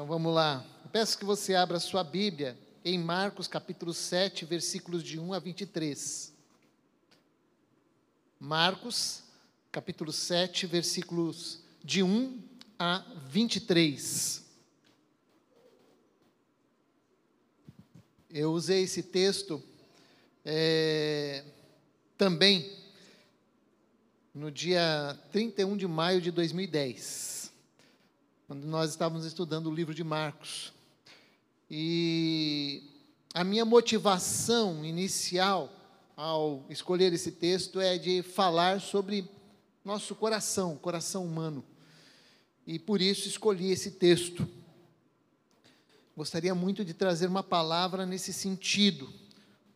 [0.00, 0.64] Então vamos lá.
[0.90, 6.32] Peço que você abra sua Bíblia em Marcos capítulo 7, versículos de 1 a 23.
[8.40, 9.22] Marcos
[9.70, 12.42] capítulo 7, versículos de 1
[12.78, 14.42] a 23.
[18.30, 19.62] Eu usei esse texto
[20.46, 21.44] é,
[22.16, 22.74] também
[24.34, 27.39] no dia 31 de maio de 2010,
[28.50, 30.72] quando nós estávamos estudando o livro de Marcos.
[31.70, 32.82] E
[33.32, 35.72] a minha motivação inicial
[36.16, 39.24] ao escolher esse texto é de falar sobre
[39.84, 41.64] nosso coração, coração humano.
[42.66, 44.48] E por isso escolhi esse texto.
[46.16, 49.12] Gostaria muito de trazer uma palavra nesse sentido.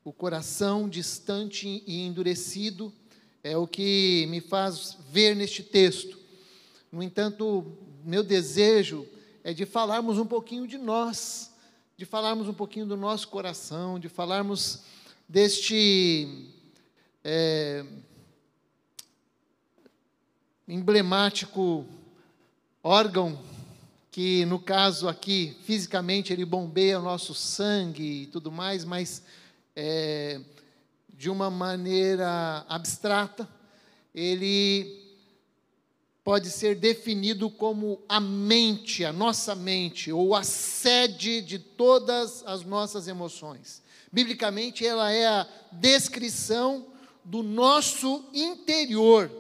[0.02, 2.92] O coração distante e endurecido
[3.40, 6.18] é o que me faz ver neste texto.
[6.90, 9.06] No entanto, meu desejo
[9.42, 11.52] é de falarmos um pouquinho de nós,
[11.96, 14.82] de falarmos um pouquinho do nosso coração, de falarmos
[15.28, 16.50] deste
[17.22, 17.84] é,
[20.68, 21.86] emblemático
[22.82, 23.38] órgão
[24.10, 29.22] que, no caso aqui, fisicamente ele bombeia o nosso sangue e tudo mais, mas
[29.74, 30.40] é,
[31.08, 33.48] de uma maneira abstrata,
[34.14, 35.03] ele
[36.24, 42.64] pode ser definido como a mente, a nossa mente, ou a sede de todas as
[42.64, 43.82] nossas emoções.
[44.10, 46.86] Biblicamente, ela é a descrição
[47.22, 49.30] do nosso interior,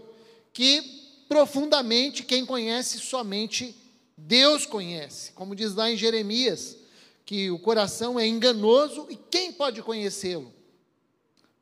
[0.52, 0.82] que
[1.26, 3.74] profundamente quem conhece somente
[4.16, 5.32] Deus conhece.
[5.32, 6.76] Como diz lá em Jeremias,
[7.24, 10.52] que o coração é enganoso e quem pode conhecê-lo?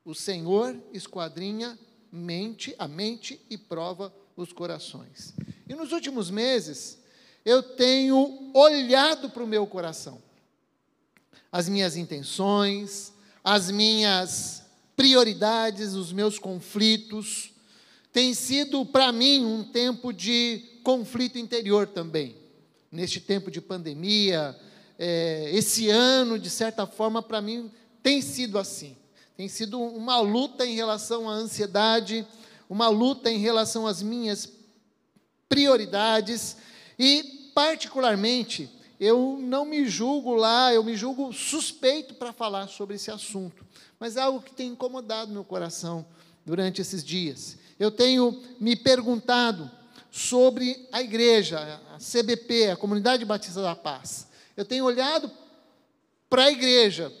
[0.03, 1.79] O Senhor esquadrinha
[2.11, 5.33] mente, a mente e prova os corações.
[5.67, 6.99] E nos últimos meses,
[7.45, 10.21] eu tenho olhado para o meu coração,
[11.51, 14.63] as minhas intenções, as minhas
[14.95, 17.51] prioridades, os meus conflitos.
[18.11, 22.35] Tem sido para mim um tempo de conflito interior também.
[22.91, 24.57] Neste tempo de pandemia,
[24.97, 27.71] é, esse ano, de certa forma, para mim,
[28.01, 28.95] tem sido assim.
[29.35, 32.25] Tem sido uma luta em relação à ansiedade,
[32.69, 34.49] uma luta em relação às minhas
[35.47, 36.57] prioridades
[36.97, 38.69] e, particularmente,
[38.99, 43.65] eu não me julgo lá, eu me julgo suspeito para falar sobre esse assunto,
[43.99, 46.05] mas é algo que tem incomodado meu coração
[46.45, 47.57] durante esses dias.
[47.79, 49.69] Eu tenho me perguntado
[50.11, 54.27] sobre a igreja, a CBP, a Comunidade Batista da Paz.
[54.55, 55.29] Eu tenho olhado
[56.29, 57.11] para a igreja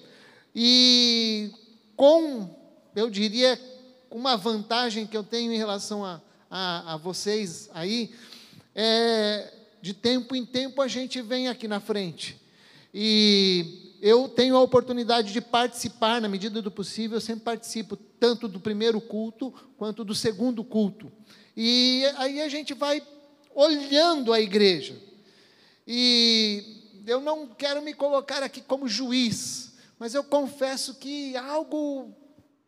[0.55, 1.51] e
[1.95, 2.49] com,
[2.95, 3.59] eu diria,
[4.17, 8.13] uma vantagem que eu tenho em relação a, a, a vocês aí,
[8.75, 9.51] é,
[9.81, 12.39] de tempo em tempo a gente vem aqui na frente.
[12.93, 18.47] E eu tenho a oportunidade de participar, na medida do possível, eu sempre participo, tanto
[18.47, 21.11] do primeiro culto quanto do segundo culto.
[21.57, 23.01] E aí a gente vai
[23.55, 24.95] olhando a igreja.
[25.87, 32.13] E eu não quero me colocar aqui como juiz, mas eu confesso que algo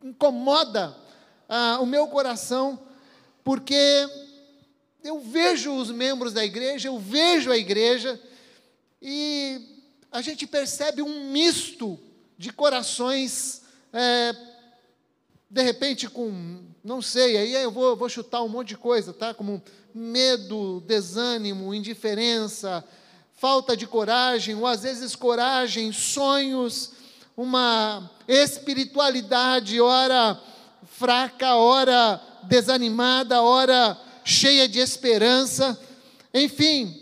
[0.02, 1.05] incomoda
[1.48, 2.78] ah, o meu coração,
[3.44, 4.08] porque
[5.04, 8.20] eu vejo os membros da igreja, eu vejo a igreja,
[9.00, 9.60] e
[10.10, 11.98] a gente percebe um misto
[12.36, 13.62] de corações,
[13.92, 14.34] é,
[15.48, 19.32] de repente com, não sei, aí eu vou, vou chutar um monte de coisa, tá?
[19.32, 19.62] Como
[19.94, 22.84] medo, desânimo, indiferença,
[23.34, 26.92] falta de coragem, ou às vezes coragem, sonhos,
[27.36, 30.42] uma espiritualidade, ora
[30.86, 35.78] fraca, ora desanimada, ora cheia de esperança.
[36.32, 36.98] Enfim,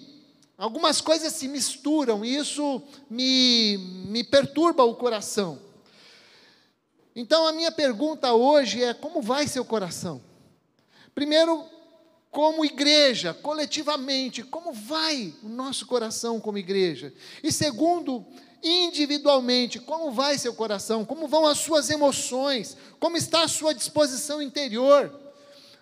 [0.57, 5.59] algumas coisas se misturam e isso me, me perturba o coração.
[7.15, 10.21] Então, a minha pergunta hoje é: como vai seu coração?
[11.15, 11.65] Primeiro,
[12.31, 17.15] como igreja, coletivamente, como vai o nosso coração como igreja?
[17.45, 18.27] E segundo,
[18.65, 24.41] individualmente, como vai seu coração, como vão as suas emoções, como está a sua disposição
[24.41, 25.21] interior.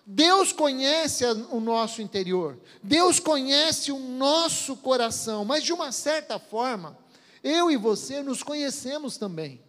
[0.05, 6.97] Deus conhece o nosso interior, Deus conhece o nosso coração, mas de uma certa forma,
[7.41, 9.61] eu e você nos conhecemos também.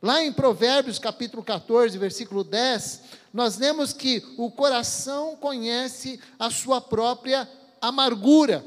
[0.00, 6.80] Lá em Provérbios capítulo 14, versículo 10, nós lemos que o coração conhece a sua
[6.80, 7.48] própria
[7.80, 8.64] amargura.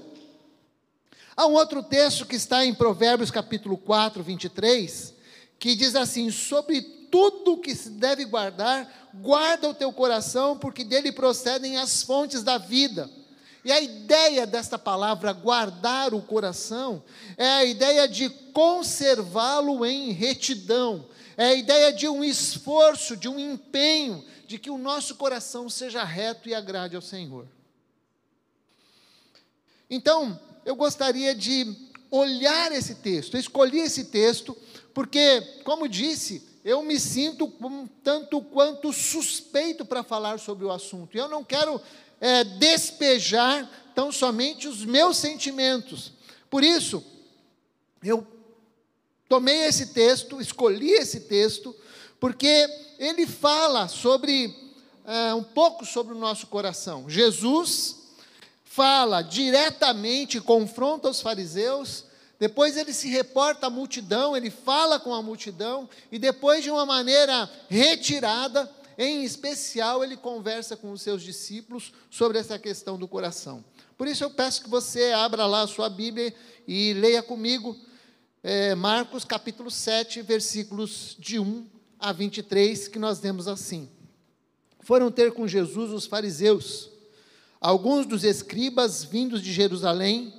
[1.36, 5.14] Há um outro texto que está em Provérbios capítulo 4, 23,
[5.58, 11.12] que diz assim: Sobre tudo que se deve guardar, guarda o teu coração, porque dele
[11.12, 13.10] procedem as fontes da vida.
[13.64, 17.04] E a ideia desta palavra, guardar o coração,
[17.38, 21.08] é a ideia de conservá-lo em retidão,
[21.38, 26.04] é a ideia de um esforço, de um empenho, de que o nosso coração seja
[26.04, 27.48] reto e agrade ao Senhor.
[29.90, 31.76] Então, eu gostaria de
[32.10, 34.56] olhar esse texto, eu escolhi esse texto,
[34.94, 41.16] porque, como disse, eu me sinto um tanto quanto suspeito para falar sobre o assunto,
[41.16, 41.82] e eu não quero
[42.20, 46.12] é, despejar tão somente os meus sentimentos.
[46.50, 47.04] Por isso,
[48.04, 48.28] eu
[49.28, 51.76] tomei esse texto, escolhi esse texto,
[52.20, 52.68] porque
[53.00, 54.54] ele fala sobre,
[55.06, 57.10] é, um pouco sobre o nosso coração.
[57.10, 58.01] Jesus
[58.74, 62.06] fala diretamente, confronta os fariseus,
[62.40, 66.86] depois ele se reporta à multidão, ele fala com a multidão, e depois, de uma
[66.86, 73.62] maneira retirada, em especial, ele conversa com os seus discípulos sobre essa questão do coração.
[73.98, 76.34] Por isso, eu peço que você abra lá a sua Bíblia
[76.66, 77.78] e leia comigo
[78.42, 81.68] é, Marcos capítulo 7, versículos de 1
[82.00, 83.90] a 23, que nós lemos assim:
[84.80, 86.91] Foram ter com Jesus os fariseus,
[87.62, 90.34] alguns dos escribas vindos de Jerusalém,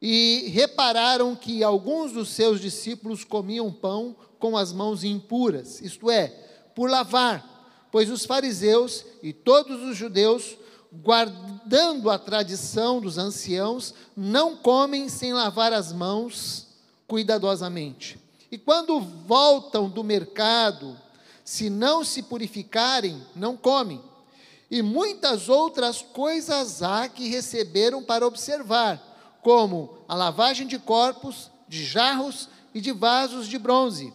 [0.00, 6.28] e repararam que alguns dos seus discípulos comiam pão com as mãos impuras, isto é,
[6.74, 7.54] por lavar
[7.94, 10.56] pois os fariseus e todos os judeus,
[10.92, 16.66] guardando a tradição dos anciãos, não comem sem lavar as mãos
[17.06, 18.18] cuidadosamente.
[18.50, 20.98] E quando voltam do mercado,
[21.44, 24.02] se não se purificarem, não comem.
[24.74, 29.00] E muitas outras coisas há que receberam para observar,
[29.40, 34.12] como a lavagem de corpos, de jarros e de vasos de bronze.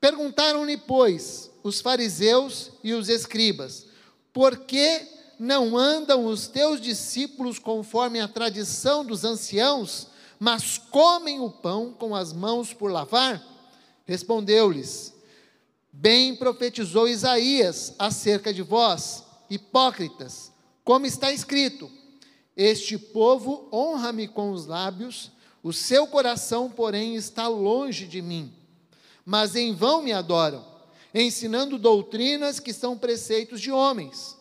[0.00, 3.86] Perguntaram-lhe, pois, os fariseus e os escribas:
[4.32, 5.06] Por que
[5.38, 12.12] não andam os teus discípulos conforme a tradição dos anciãos, mas comem o pão com
[12.12, 13.40] as mãos por lavar?
[14.04, 15.14] Respondeu-lhes:
[15.92, 20.52] Bem profetizou Isaías acerca de vós, hipócritas,
[20.84, 21.90] como está escrito:
[22.56, 25.30] Este povo honra-me com os lábios,
[25.62, 28.52] o seu coração, porém, está longe de mim.
[29.26, 30.70] Mas em vão me adoram
[31.14, 34.36] ensinando doutrinas que são preceitos de homens.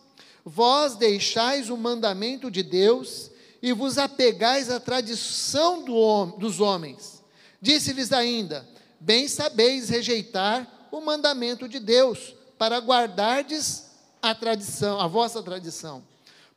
[0.45, 3.29] Vós deixais o mandamento de Deus
[3.61, 7.23] e vos apegais à tradição do, dos homens.
[7.61, 8.67] Disse-lhes ainda:
[8.99, 13.88] Bem sabeis rejeitar o mandamento de Deus, para guardardes
[14.21, 16.03] a tradição, a vossa tradição.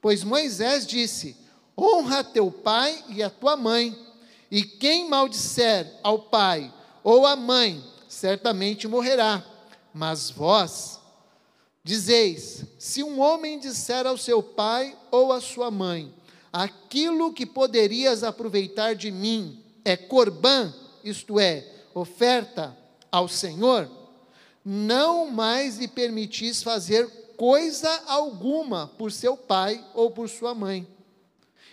[0.00, 1.36] Pois Moisés disse:
[1.78, 3.96] Honra teu pai e a tua mãe,
[4.50, 6.72] e quem maldisser ao pai
[7.02, 9.44] ou à mãe, certamente morrerá.
[9.94, 11.00] Mas vós
[11.82, 16.12] dizeis: se um homem disser ao seu pai ou à sua mãe,
[16.52, 20.72] aquilo que poderias aproveitar de mim é corbã,
[21.02, 22.76] isto é, oferta
[23.10, 23.90] ao Senhor,
[24.64, 30.86] não mais lhe permitis fazer coisa alguma por seu pai ou por sua mãe,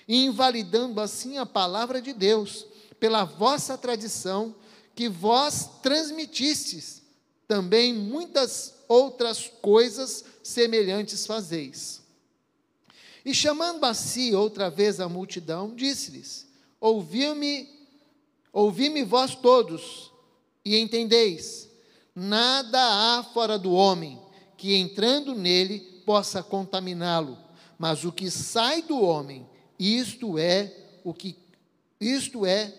[0.08, 2.66] invalidando assim a palavra de Deus,
[3.00, 4.56] pela vossa tradição
[4.96, 7.04] que vós transmitistes
[7.48, 12.02] também muitas outras coisas semelhantes fazeis.
[13.24, 16.48] E chamando a si outra vez a multidão, disse-lhes:
[16.82, 17.70] Ouvi-me,
[18.52, 20.12] ouvi-me vós todos,
[20.66, 21.70] e entendeis:
[22.16, 22.80] nada
[23.20, 24.20] há fora do homem
[24.60, 27.38] que entrando nele possa contaminá-lo,
[27.78, 29.48] mas o que sai do homem,
[29.80, 31.38] isto é o que
[32.00, 32.74] isto é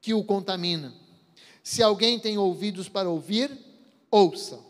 [0.00, 0.94] que o contamina.
[1.62, 3.50] Se alguém tem ouvidos para ouvir,
[4.10, 4.60] ouça.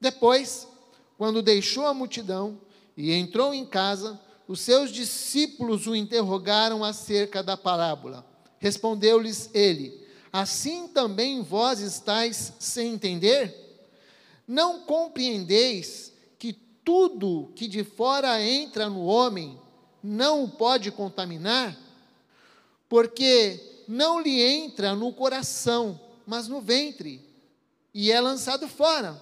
[0.00, 0.68] Depois,
[1.16, 2.60] quando deixou a multidão
[2.96, 8.24] e entrou em casa, os seus discípulos o interrogaram acerca da parábola.
[8.60, 10.00] Respondeu-lhes ele:
[10.32, 13.67] Assim também vós estáis sem entender?
[14.48, 19.60] Não compreendeis que tudo que de fora entra no homem
[20.02, 21.76] não o pode contaminar?
[22.88, 27.28] Porque não lhe entra no coração, mas no ventre
[27.92, 29.20] e é lançado fora.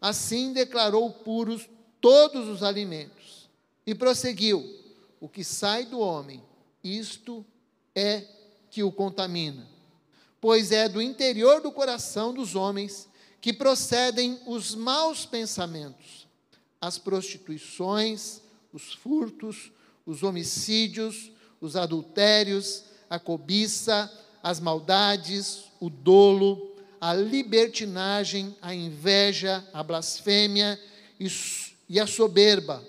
[0.00, 1.68] Assim declarou puros
[2.00, 3.48] todos os alimentos.
[3.86, 4.64] E prosseguiu:
[5.20, 6.42] o que sai do homem,
[6.82, 7.44] isto
[7.94, 8.24] é
[8.70, 9.66] que o contamina.
[10.40, 13.07] Pois é do interior do coração dos homens
[13.40, 16.26] que procedem os maus pensamentos,
[16.80, 18.40] as prostituições,
[18.72, 19.72] os furtos,
[20.04, 21.30] os homicídios,
[21.60, 30.78] os adultérios, a cobiça, as maldades, o dolo, a libertinagem, a inveja, a blasfêmia
[31.88, 32.84] e a soberba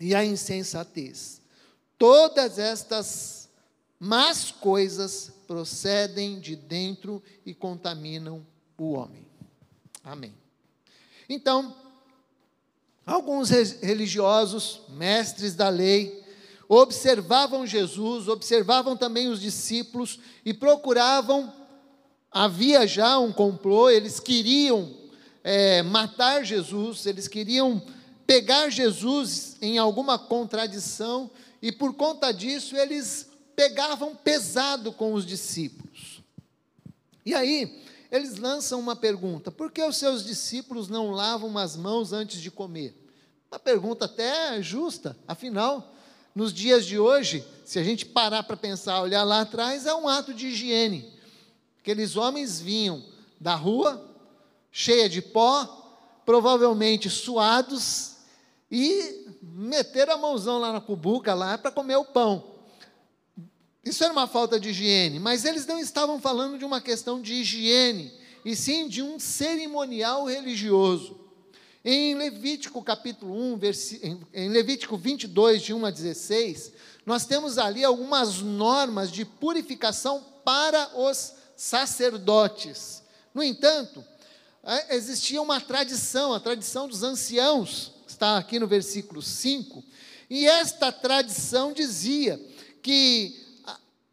[0.00, 1.40] e a insensatez.
[1.98, 3.48] Todas estas
[3.98, 8.46] más coisas procedem de dentro e contaminam
[8.78, 9.29] o homem.
[10.02, 10.34] Amém.
[11.28, 11.74] Então,
[13.06, 16.24] alguns religiosos, mestres da lei,
[16.68, 21.52] observavam Jesus, observavam também os discípulos e procuravam.
[22.30, 24.94] Havia já um complô, eles queriam
[25.42, 27.82] é, matar Jesus, eles queriam
[28.26, 31.28] pegar Jesus em alguma contradição,
[31.60, 36.22] e por conta disso eles pegavam pesado com os discípulos.
[37.26, 42.12] E aí, eles lançam uma pergunta: por que os seus discípulos não lavam as mãos
[42.12, 42.96] antes de comer?
[43.50, 45.92] Uma pergunta até justa, afinal,
[46.34, 50.08] nos dias de hoje, se a gente parar para pensar, olhar lá atrás, é um
[50.08, 51.12] ato de higiene.
[51.80, 53.04] Aqueles homens vinham
[53.40, 54.08] da rua,
[54.70, 55.64] cheia de pó,
[56.24, 58.16] provavelmente suados,
[58.70, 62.49] e meteram a mãozão lá na cubuca lá para comer o pão.
[63.84, 67.34] Isso era uma falta de higiene, mas eles não estavam falando de uma questão de
[67.34, 68.12] higiene,
[68.44, 71.18] e sim de um cerimonial religioso.
[71.82, 73.60] Em Levítico capítulo 1,
[74.34, 76.72] em Levítico 22, de 1 a 16,
[77.06, 83.02] nós temos ali algumas normas de purificação para os sacerdotes.
[83.32, 84.04] No entanto,
[84.62, 89.82] é, existia uma tradição, a tradição dos anciãos, está aqui no versículo 5,
[90.28, 92.38] e esta tradição dizia
[92.82, 93.49] que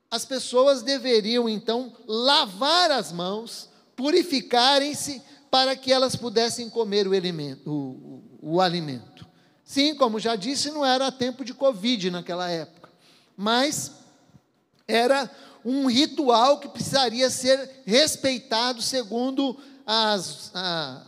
[0.10, 7.72] as pessoas deveriam então lavar as mãos, purificarem-se, para que elas pudessem comer o alimento,
[7.72, 9.26] o, o, o alimento.
[9.64, 12.90] Sim, como já disse, não era tempo de Covid naquela época,
[13.36, 13.92] mas
[14.88, 15.30] era
[15.64, 20.52] um ritual que precisaria ser respeitado segundo as,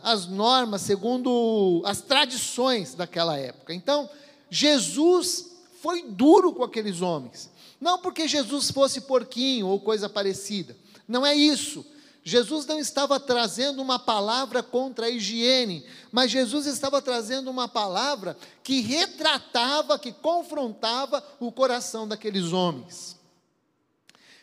[0.02, 3.72] as normas, segundo as tradições daquela época.
[3.72, 4.08] Então,
[4.50, 7.50] Jesus foi duro com aqueles homens.
[7.80, 10.76] Não porque Jesus fosse porquinho ou coisa parecida.
[11.08, 11.84] Não é isso.
[12.22, 18.36] Jesus não estava trazendo uma palavra contra a higiene, mas Jesus estava trazendo uma palavra
[18.62, 23.18] que retratava, que confrontava o coração daqueles homens.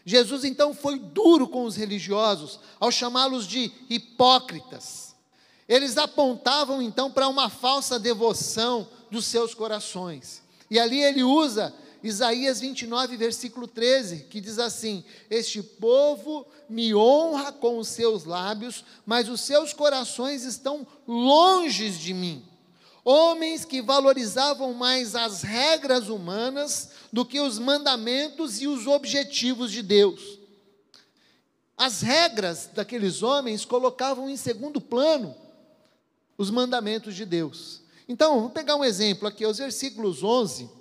[0.03, 5.15] Jesus então foi duro com os religiosos ao chamá-los de hipócritas.
[5.67, 10.41] Eles apontavam então para uma falsa devoção dos seus corações.
[10.71, 17.51] E ali ele usa Isaías 29, versículo 13, que diz assim: Este povo me honra
[17.51, 22.45] com os seus lábios, mas os seus corações estão longe de mim.
[23.03, 29.81] Homens que valorizavam mais as regras humanas do que os mandamentos e os objetivos de
[29.81, 30.37] Deus.
[31.77, 35.35] As regras daqueles homens colocavam em segundo plano
[36.37, 37.81] os mandamentos de Deus.
[38.09, 40.76] Então, vamos pegar um exemplo aqui, os versículos 11.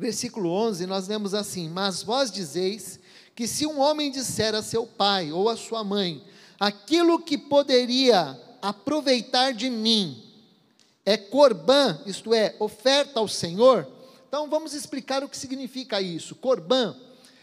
[0.00, 2.98] Versículo 11, nós lemos assim: Mas vós dizeis
[3.34, 6.24] que se um homem disser a seu pai ou a sua mãe,
[6.58, 10.24] aquilo que poderia aproveitar de mim,
[11.04, 13.86] é corbã, isto é, oferta ao Senhor.
[14.26, 16.34] Então vamos explicar o que significa isso.
[16.34, 16.96] Corbã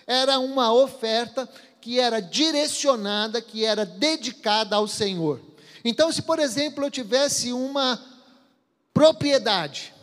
[0.07, 1.47] era uma oferta
[1.79, 5.39] que era direcionada, que era dedicada ao Senhor.
[5.85, 8.03] Então, se por exemplo eu tivesse uma
[8.95, 9.93] propriedade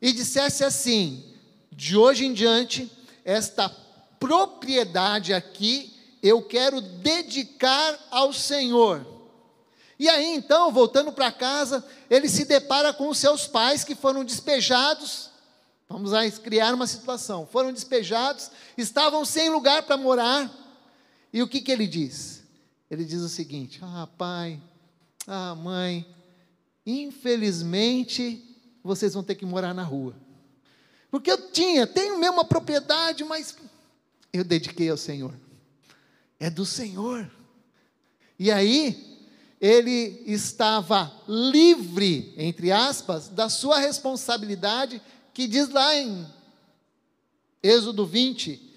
[0.00, 1.29] e dissesse assim:
[1.80, 2.92] de hoje em diante,
[3.24, 3.66] esta
[4.18, 5.90] propriedade aqui
[6.22, 9.06] eu quero dedicar ao Senhor.
[9.98, 15.30] E aí então, voltando para casa, ele se depara com seus pais que foram despejados.
[15.88, 17.46] Vamos lá criar uma situação.
[17.46, 20.52] Foram despejados, estavam sem lugar para morar.
[21.32, 22.42] E o que, que ele diz?
[22.90, 24.60] Ele diz o seguinte: Ah, pai,
[25.26, 26.06] ah, mãe,
[26.84, 28.44] infelizmente
[28.84, 30.14] vocês vão ter que morar na rua.
[31.10, 33.56] Porque eu tinha, tenho mesmo uma propriedade, mas
[34.32, 35.34] eu dediquei ao Senhor.
[36.38, 37.30] É do Senhor.
[38.38, 39.18] E aí,
[39.60, 45.02] ele estava livre, entre aspas, da sua responsabilidade,
[45.34, 46.26] que diz lá em
[47.62, 48.70] Êxodo 20,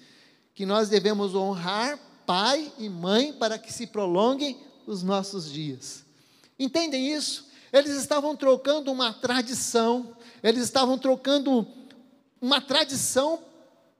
[0.54, 6.04] que nós devemos honrar pai e mãe para que se prolonguem os nossos dias.
[6.58, 7.46] Entendem isso?
[7.72, 11.66] Eles estavam trocando uma tradição, eles estavam trocando
[12.44, 13.42] uma tradição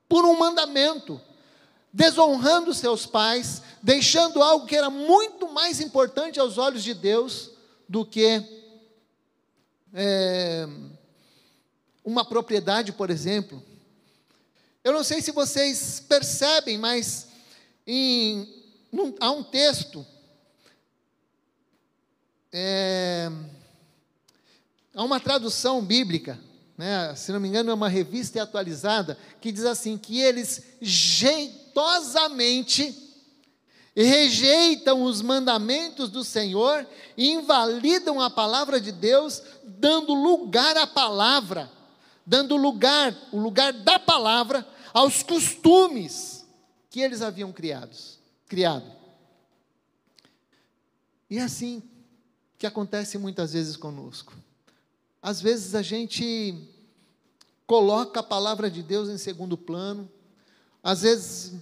[0.07, 1.19] por um mandamento
[1.91, 7.53] desonrando seus pais, deixando algo que era muito mais importante aos olhos de Deus
[7.89, 8.45] do que
[9.95, 10.69] é,
[12.05, 13.65] uma propriedade, por exemplo.
[14.83, 17.29] Eu não sei se vocês percebem, mas
[17.87, 20.07] em, num, há um texto,
[22.53, 23.31] é,
[24.95, 26.39] há uma tradução bíblica
[26.76, 31.64] né, se não me engano, é uma revista atualizada, que diz assim: que eles jeitosamente
[33.97, 36.85] rejeitam os mandamentos do Senhor,
[37.16, 41.71] invalidam a palavra de Deus, dando lugar à palavra,
[42.26, 46.45] dando lugar, o lugar da palavra, aos costumes
[46.90, 48.90] que eles haviam criados, criado.
[51.31, 51.83] E é assim
[52.59, 54.33] que acontece muitas vezes conosco.
[55.25, 56.54] Às vezes a gente
[57.66, 60.07] coloca a palavra de Deus em segundo plano,
[60.83, 61.54] às vezes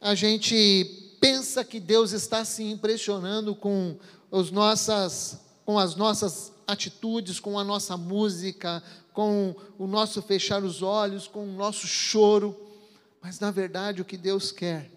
[0.00, 3.96] a gente pensa que Deus está se impressionando com,
[4.28, 8.82] os nossas, com as nossas atitudes, com a nossa música,
[9.12, 12.60] com o nosso fechar os olhos, com o nosso choro,
[13.22, 14.90] mas na verdade o que Deus quer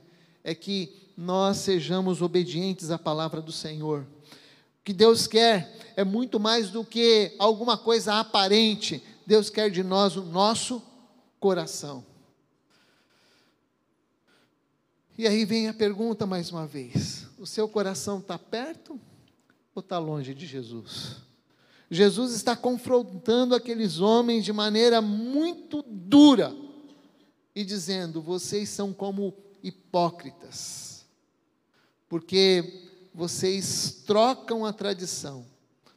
[0.43, 4.03] é que nós sejamos obedientes à palavra do Senhor.
[4.79, 9.03] O que Deus quer é muito mais do que alguma coisa aparente.
[9.25, 10.81] Deus quer de nós o nosso
[11.39, 12.05] coração.
[15.17, 18.99] E aí vem a pergunta mais uma vez: o seu coração está perto
[19.75, 21.17] ou está longe de Jesus?
[21.91, 26.55] Jesus está confrontando aqueles homens de maneira muito dura
[27.53, 31.05] e dizendo: vocês são como hipócritas,
[32.07, 35.45] porque vocês trocam a tradição,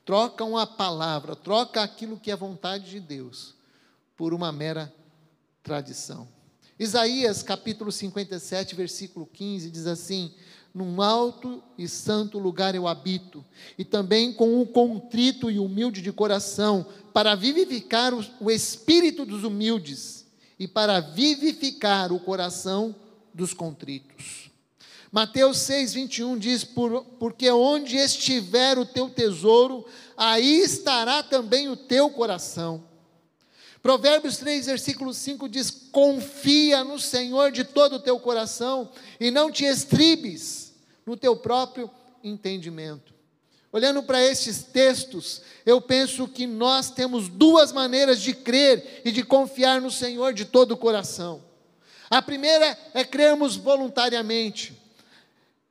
[0.04, 3.54] trocam a palavra, trocam aquilo que é vontade de Deus
[4.16, 4.92] por uma mera
[5.62, 6.28] tradição.
[6.78, 10.32] Isaías capítulo 57, versículo 15 diz assim:
[10.74, 13.44] Num alto e santo lugar eu habito,
[13.78, 19.44] e também com o contrito e humilde de coração, para vivificar o, o espírito dos
[19.44, 20.26] humildes
[20.58, 22.94] e para vivificar o coração
[23.34, 24.51] dos contritos.
[25.12, 29.84] Mateus 6, 21 diz: Por, Porque onde estiver o teu tesouro,
[30.16, 32.82] aí estará também o teu coração.
[33.82, 38.90] Provérbios 3, versículo 5 diz: Confia no Senhor de todo o teu coração
[39.20, 40.72] e não te estribes
[41.04, 41.90] no teu próprio
[42.24, 43.12] entendimento.
[43.70, 49.22] Olhando para estes textos, eu penso que nós temos duas maneiras de crer e de
[49.22, 51.42] confiar no Senhor de todo o coração.
[52.08, 54.81] A primeira é crermos voluntariamente,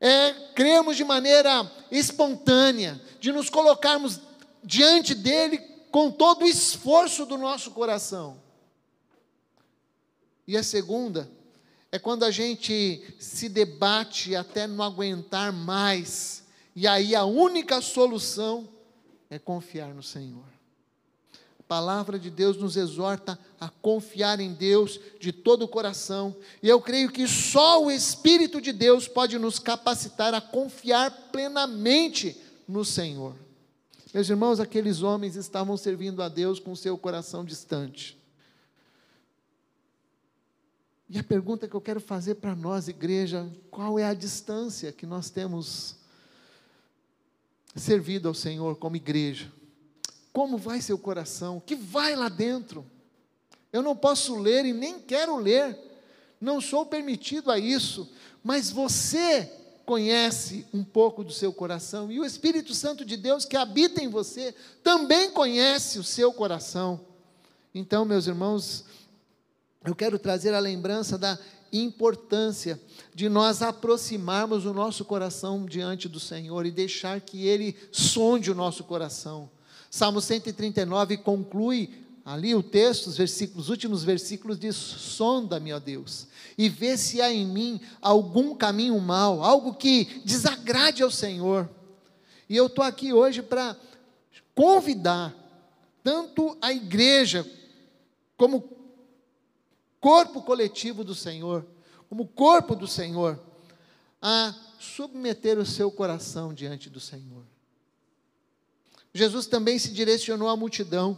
[0.02, 4.20] é crermos de maneira espontânea, de nos colocarmos
[4.64, 5.60] diante dEle
[5.92, 8.42] com todo o esforço do nosso coração.
[10.48, 11.32] E a segunda
[11.92, 16.44] é quando a gente se debate até não aguentar mais,
[16.76, 18.68] e aí a única solução
[19.30, 20.51] é confiar no Senhor.
[21.72, 26.82] Palavra de Deus nos exorta a confiar em Deus de todo o coração, e eu
[26.82, 32.36] creio que só o Espírito de Deus pode nos capacitar a confiar plenamente
[32.68, 33.38] no Senhor.
[34.14, 38.22] Meus irmãos, aqueles homens estavam servindo a Deus com seu coração distante.
[41.10, 45.06] E a pergunta que eu quero fazer para nós, igreja, qual é a distância que
[45.06, 45.96] nós temos
[47.78, 49.61] servido ao Senhor como igreja?
[50.34, 51.58] Como vai seu coração?
[51.58, 52.86] O que vai lá dentro?
[53.72, 55.78] Eu não posso ler e nem quero ler,
[56.40, 58.10] não sou permitido a isso,
[58.44, 59.52] mas você
[59.86, 64.08] conhece um pouco do seu coração, e o Espírito Santo de Deus que habita em
[64.08, 67.00] você também conhece o seu coração.
[67.74, 68.86] Então, meus irmãos,
[69.84, 71.38] eu quero trazer a lembrança da
[71.74, 72.80] importância
[73.14, 78.56] de nós aproximarmos o nosso coração diante do Senhor e deixar que Ele sonde o
[78.56, 79.50] nosso coração.
[79.92, 86.28] Salmo 139 conclui ali o texto, os versículos, os últimos versículos diz: sonda-me, ó Deus,
[86.58, 91.70] e vê se há em mim algum caminho mal, algo que desagrade ao Senhor.
[92.48, 93.76] E eu estou aqui hoje para
[94.56, 95.36] convidar
[96.02, 97.46] tanto a igreja,
[98.38, 98.64] como
[100.00, 101.68] corpo coletivo do Senhor,
[102.08, 103.38] como corpo do Senhor,
[104.22, 107.51] a submeter o seu coração diante do Senhor.
[109.14, 111.18] Jesus também se direcionou à multidão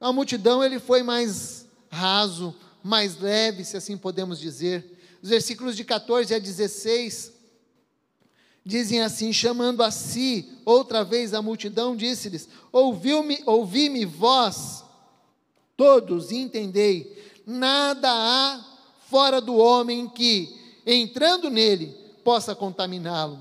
[0.00, 4.98] a multidão ele foi mais raso, mais leve, se assim podemos dizer.
[5.22, 7.32] Os versículos de 14 a 16
[8.64, 14.82] dizem assim: chamando a si outra vez a multidão, disse-lhes: Ouviu-me, ouvi-me vós,
[15.76, 18.64] todos, e entendei, nada há
[19.06, 21.94] fora do homem que, entrando nele,
[22.24, 23.38] possa contaminá-lo.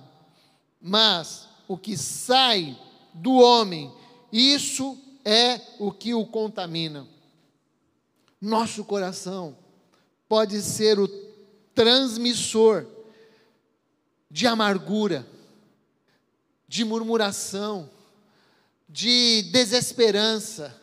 [0.82, 2.78] Mas o que sai
[3.20, 3.92] do homem,
[4.32, 7.06] isso é o que o contamina.
[8.42, 9.58] Nosso coração
[10.28, 11.08] pode ser o
[11.76, 12.86] transmissor
[14.32, 15.28] de amargura,
[16.68, 17.90] de murmuração,
[18.88, 20.80] de desesperança,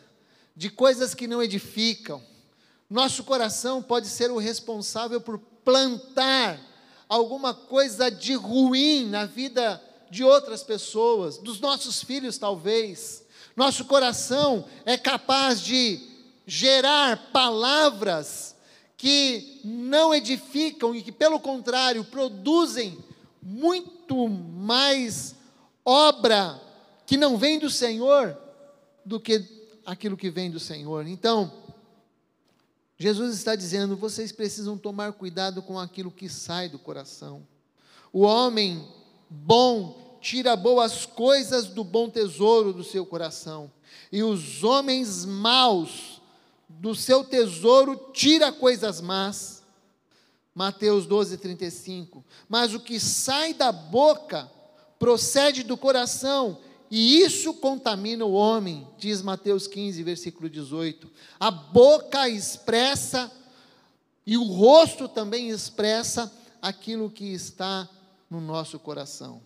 [0.55, 2.21] de coisas que não edificam.
[2.89, 6.59] Nosso coração pode ser o responsável por plantar
[7.09, 13.23] alguma coisa de ruim na vida de outras pessoas, dos nossos filhos talvez.
[13.55, 15.99] Nosso coração é capaz de
[16.45, 18.55] gerar palavras
[18.95, 22.97] que não edificam e que, pelo contrário, produzem
[23.41, 25.35] muito mais
[25.85, 26.61] obra
[27.05, 28.37] que não vem do Senhor
[29.05, 29.43] do que
[29.85, 31.07] aquilo que vem do Senhor.
[31.07, 31.51] Então,
[32.97, 37.47] Jesus está dizendo: vocês precisam tomar cuidado com aquilo que sai do coração.
[38.11, 38.85] O homem
[39.29, 43.71] bom tira boas coisas do bom tesouro do seu coração,
[44.11, 46.21] e os homens maus
[46.67, 49.63] do seu tesouro tira coisas más.
[50.53, 52.25] Mateus 12, 35.
[52.49, 54.51] Mas o que sai da boca
[54.97, 56.57] procede do coração,
[56.89, 61.09] e isso contamina o homem, diz Mateus 15, versículo 18.
[61.39, 63.31] A boca expressa
[64.25, 67.87] e o rosto também expressa aquilo que está
[68.29, 69.41] no nosso coração.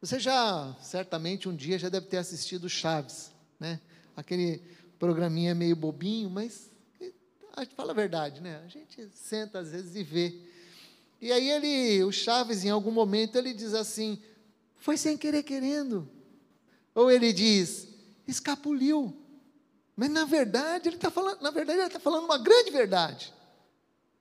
[0.00, 3.80] Você já, certamente, um dia já deve ter assistido Chaves, né?
[4.14, 4.62] Aquele
[4.98, 6.70] programinha meio bobinho, mas
[7.74, 8.62] fala a verdade, né?
[8.64, 10.38] A gente senta às vezes e vê.
[11.20, 14.22] E aí ele, o Chaves, em algum momento, ele diz assim:
[14.78, 16.08] foi sem querer querendo.
[16.94, 17.88] Ou ele diz,
[18.28, 19.16] escapuliu.
[19.96, 23.32] Mas na verdade, ele está falando, na verdade, ele está falando uma grande verdade.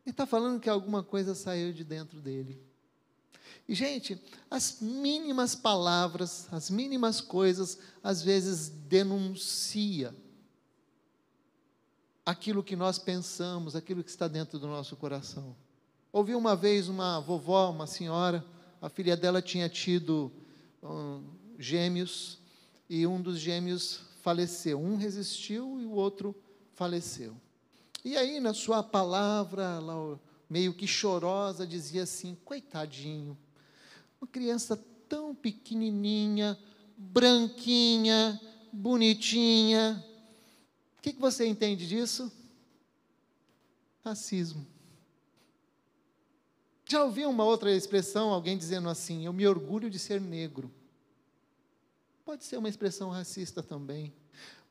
[0.05, 2.61] Ele está falando que alguma coisa saiu de dentro dele.
[3.67, 10.13] E, gente, as mínimas palavras, as mínimas coisas, às vezes denuncia
[12.23, 15.55] aquilo que nós pensamos, aquilo que está dentro do nosso coração.
[16.11, 18.45] Ouvi uma vez uma vovó, uma senhora,
[18.81, 20.31] a filha dela tinha tido
[20.83, 21.23] um,
[21.57, 22.37] gêmeos
[22.87, 24.79] e um dos gêmeos faleceu.
[24.79, 26.35] Um resistiu e o outro
[26.73, 27.35] faleceu.
[28.05, 29.81] E aí, na sua palavra,
[30.47, 33.35] meio que chorosa, dizia assim: coitadinho,
[34.21, 34.77] uma criança
[35.09, 36.55] tão pequenininha,
[36.95, 38.39] branquinha,
[38.71, 40.05] bonitinha.
[40.99, 42.31] O que, que você entende disso?
[44.03, 44.67] Racismo.
[46.87, 50.71] Já ouvi uma outra expressão, alguém dizendo assim: Eu me orgulho de ser negro.
[52.23, 54.13] Pode ser uma expressão racista também.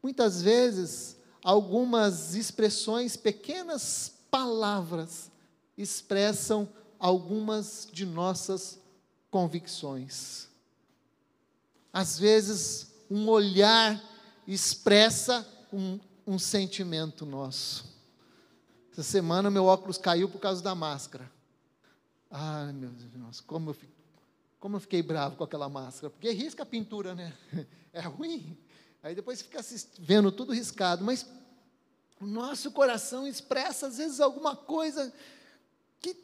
[0.00, 5.30] Muitas vezes, algumas expressões, pequenas palavras,
[5.76, 6.66] expressam
[6.98, 8.80] algumas de nossas
[9.30, 10.48] convicções.
[11.92, 14.02] Às vezes, um olhar
[14.46, 17.92] expressa um, um sentimento nosso.
[18.90, 21.30] Essa semana, meu óculos caiu por causa da máscara.
[22.30, 23.76] Ai, meu Deus, como eu,
[24.59, 27.37] como eu fiquei bravo com aquela máscara, porque risca a pintura, né?
[27.92, 28.59] É ruim.
[29.04, 29.60] Aí depois fica
[29.98, 31.26] vendo tudo riscado, mas
[32.18, 35.12] o nosso coração expressa às vezes alguma coisa
[36.00, 36.16] que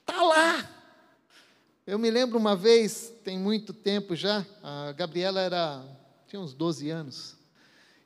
[0.00, 0.68] está lá.
[1.86, 5.86] Eu me lembro uma vez, tem muito tempo já, a Gabriela era,
[6.26, 7.36] tinha uns 12 anos,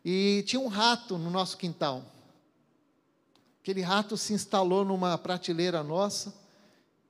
[0.04, 2.04] e tinha um rato no nosso quintal.
[3.62, 6.34] Aquele rato se instalou numa prateleira nossa,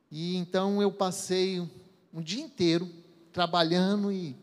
[0.08, 1.68] e então eu passei
[2.14, 2.88] um dia inteiro
[3.32, 4.36] trabalhando e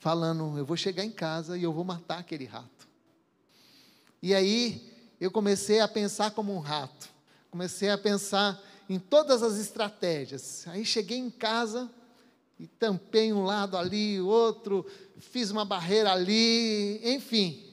[0.00, 2.88] falando: eu vou chegar em casa e eu vou matar aquele rato.
[4.20, 7.08] E aí eu comecei a pensar como um rato,
[7.50, 10.66] comecei a pensar em todas as estratégias.
[10.66, 11.88] Aí cheguei em casa
[12.58, 14.84] e tampei um lado ali, outro,
[15.18, 17.64] fiz uma barreira ali, enfim.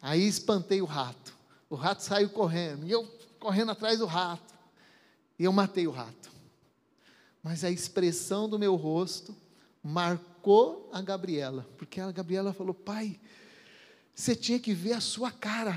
[0.00, 1.34] Aí espantei o rato.
[1.68, 3.06] O rato saiu correndo, e eu
[3.38, 4.54] correndo atrás do rato.
[5.38, 6.30] E eu matei o rato
[7.42, 9.34] mas a expressão do meu rosto
[9.82, 10.29] marcou
[10.92, 13.20] a Gabriela, porque a Gabriela falou: Pai,
[14.14, 15.76] você tinha que ver a sua cara.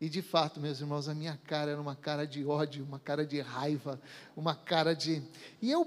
[0.00, 3.26] E de fato, meus irmãos, a minha cara era uma cara de ódio, uma cara
[3.26, 4.00] de raiva,
[4.34, 5.22] uma cara de.
[5.60, 5.86] E eu,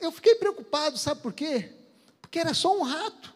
[0.00, 1.72] eu fiquei preocupado, sabe por quê?
[2.20, 3.32] Porque era só um rato.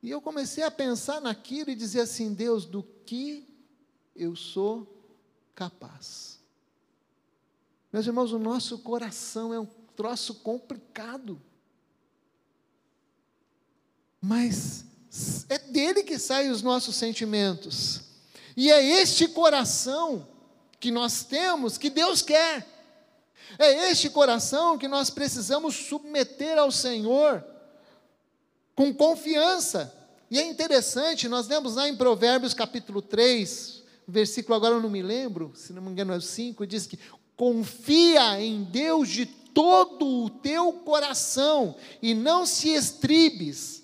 [0.00, 3.48] E eu comecei a pensar naquilo e dizer assim: Deus, do que
[4.14, 4.86] eu sou
[5.54, 6.38] capaz?
[7.92, 11.40] Meus irmãos, o nosso coração é um troço complicado.
[14.26, 14.86] Mas
[15.50, 18.00] é dele que saem os nossos sentimentos.
[18.56, 20.26] E é este coração
[20.80, 22.66] que nós temos que Deus quer.
[23.58, 27.44] É este coração que nós precisamos submeter ao Senhor
[28.74, 29.94] com confiança.
[30.30, 35.02] E é interessante, nós lemos lá em Provérbios capítulo 3, versículo agora eu não me
[35.02, 36.98] lembro, se não me engano é o 5, diz que
[37.36, 43.83] Confia em Deus de todo o teu coração e não se estribes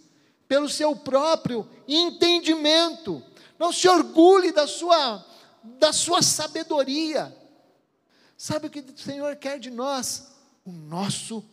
[0.51, 3.23] pelo seu próprio entendimento.
[3.57, 5.25] Não se orgulhe da sua,
[5.63, 7.33] da sua sabedoria.
[8.37, 10.33] Sabe o que o Senhor quer de nós?
[10.65, 11.45] O nosso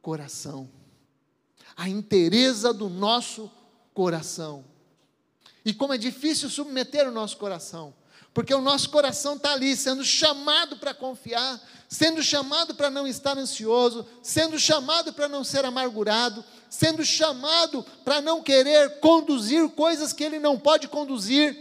[0.00, 0.68] coração.
[1.76, 3.48] A inteireza do nosso
[3.94, 4.64] coração.
[5.64, 7.94] E como é difícil submeter o nosso coração
[8.34, 13.36] porque o nosso coração está ali, sendo chamado para confiar, sendo chamado para não estar
[13.36, 16.42] ansioso, sendo chamado para não ser amargurado,
[16.72, 21.54] sendo chamado para não querer conduzir coisas que ele não pode conduzir.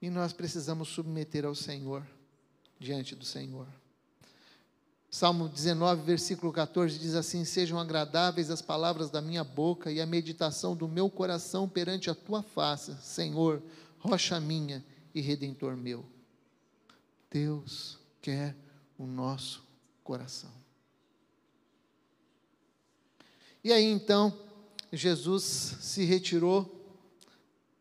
[0.00, 2.02] E nós precisamos submeter ao Senhor,
[2.80, 3.68] diante do Senhor.
[5.10, 10.06] Salmo 19, versículo 14 diz assim: Sejam agradáveis as palavras da minha boca e a
[10.06, 13.62] meditação do meu coração perante a tua face, Senhor,
[13.98, 14.82] rocha minha
[15.14, 16.06] e redentor meu.
[17.30, 18.56] Deus quer
[18.96, 19.62] o nosso
[20.02, 20.61] coração.
[23.64, 24.36] E aí então,
[24.92, 25.44] Jesus
[25.80, 26.80] se retirou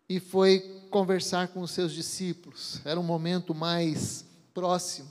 [0.07, 0.59] e foi
[0.91, 2.79] conversar com os seus discípulos.
[2.85, 5.09] Era um momento mais próximo.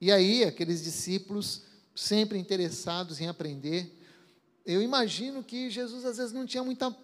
[0.00, 1.62] E aí, aqueles discípulos,
[1.94, 3.96] sempre interessados em aprender,
[4.66, 6.94] eu imagino que Jesus às vezes não tinha muita,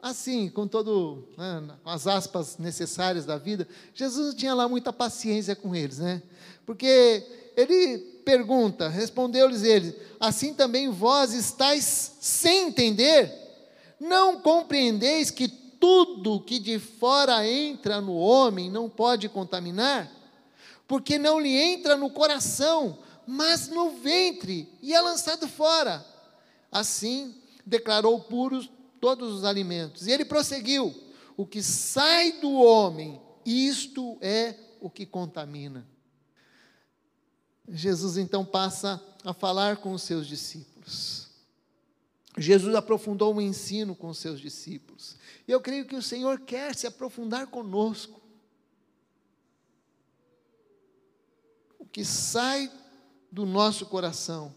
[0.00, 5.56] assim, com todo, né, as aspas necessárias da vida, Jesus não tinha lá muita paciência
[5.56, 6.22] com eles, né?
[6.64, 13.32] Porque ele pergunta, respondeu-lhes ele, assim também vós estáis sem entender?
[13.98, 20.18] Não compreendeis que tudo que de fora entra no homem não pode contaminar?
[20.88, 26.04] porque não lhe entra no coração, mas no ventre, e é lançado fora.
[26.72, 30.06] Assim declarou puros todos os alimentos.
[30.06, 30.94] E ele prosseguiu:
[31.36, 35.86] o que sai do homem, isto é o que contamina.
[37.70, 41.28] Jesus então passa a falar com os seus discípulos.
[42.36, 45.16] Jesus aprofundou o ensino com os seus discípulos.
[45.46, 48.18] E eu creio que o Senhor quer se aprofundar conosco.
[51.98, 52.70] que sai
[53.30, 54.54] do nosso coração?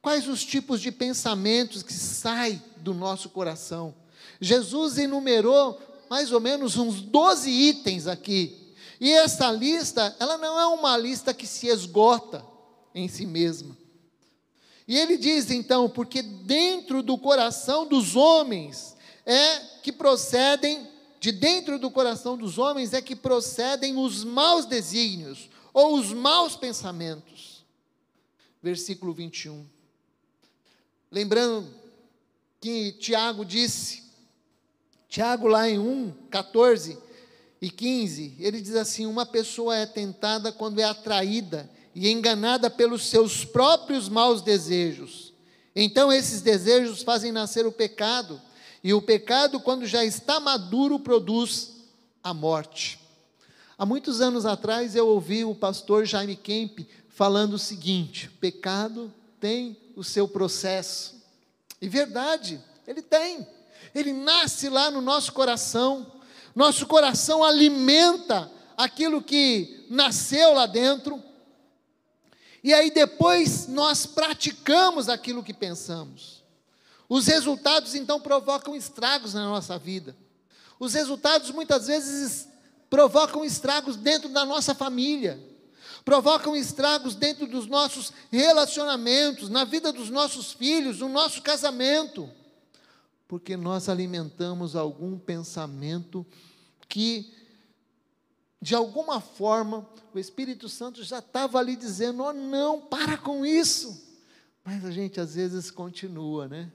[0.00, 3.94] Quais os tipos de pensamentos que saem do nosso coração?
[4.40, 8.67] Jesus enumerou mais ou menos uns 12 itens aqui.
[9.00, 12.44] E essa lista, ela não é uma lista que se esgota
[12.94, 13.76] em si mesma.
[14.86, 20.88] E ele diz então, porque dentro do coração dos homens é que procedem,
[21.20, 26.56] de dentro do coração dos homens é que procedem os maus desígnios, ou os maus
[26.56, 27.64] pensamentos.
[28.62, 29.64] Versículo 21.
[31.10, 31.72] Lembrando
[32.60, 34.02] que Tiago disse,
[35.08, 37.07] Tiago lá em 1, 14
[37.60, 43.06] e 15, ele diz assim: Uma pessoa é tentada quando é atraída e enganada pelos
[43.06, 45.32] seus próprios maus desejos.
[45.74, 48.40] Então esses desejos fazem nascer o pecado,
[48.82, 51.72] e o pecado, quando já está maduro, produz
[52.22, 53.00] a morte.
[53.76, 59.76] Há muitos anos atrás eu ouvi o pastor Jaime Kemp falando o seguinte: pecado tem
[59.96, 61.16] o seu processo.
[61.80, 63.46] E verdade, ele tem.
[63.94, 66.17] Ele nasce lá no nosso coração.
[66.58, 71.22] Nosso coração alimenta aquilo que nasceu lá dentro.
[72.64, 76.42] E aí depois nós praticamos aquilo que pensamos.
[77.08, 80.16] Os resultados então provocam estragos na nossa vida.
[80.80, 82.48] Os resultados muitas vezes
[82.90, 85.40] provocam estragos dentro da nossa família,
[86.04, 92.28] provocam estragos dentro dos nossos relacionamentos, na vida dos nossos filhos, no nosso casamento,
[93.28, 96.26] porque nós alimentamos algum pensamento
[96.88, 97.32] que,
[98.60, 104.06] de alguma forma, o Espírito Santo já estava ali dizendo: oh, não, para com isso.
[104.64, 106.70] Mas a gente às vezes continua, né?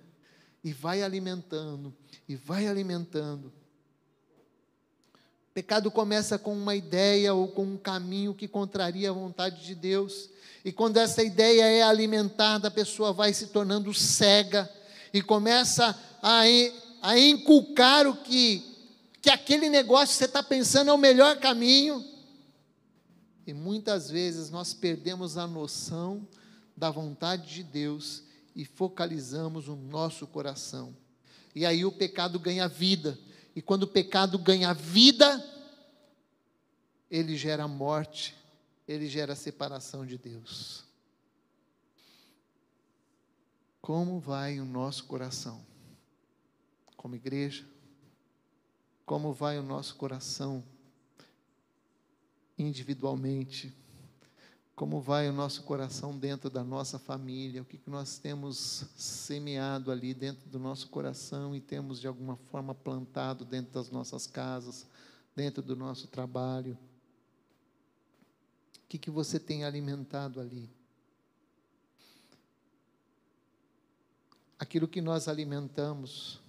[0.63, 1.93] E vai alimentando,
[2.27, 3.51] e vai alimentando.
[5.53, 10.29] Pecado começa com uma ideia ou com um caminho que contraria a vontade de Deus.
[10.65, 14.67] E quando essa ideia é alimentada, a pessoa vai se tornando cega
[15.13, 16.41] e começa a,
[17.03, 18.72] a inculcar o que,
[19.23, 22.05] que aquele negócio que você está pensando é o melhor caminho.
[23.47, 26.27] E muitas vezes nós perdemos a noção
[26.75, 30.93] da vontade de Deus e focalizamos o nosso coração.
[31.55, 33.17] E aí o pecado ganha vida
[33.55, 35.41] e quando o pecado ganha vida,
[37.09, 38.35] ele gera morte,
[38.85, 40.83] ele gera separação de Deus.
[43.81, 45.65] Como vai o nosso coração?
[46.97, 47.65] Como igreja?
[49.05, 50.63] Como vai o nosso coração
[52.57, 53.73] individualmente?
[54.75, 60.13] como vai o nosso coração dentro da nossa família, o que, nós temos semeado ali
[60.13, 64.87] dentro do nosso coração e temos de alguma forma plantado dentro das nossas casas,
[65.35, 66.77] dentro do nosso trabalho.
[68.83, 70.69] O que, que você tem alimentado ali?
[74.57, 76.39] Aquilo que nós alimentamos,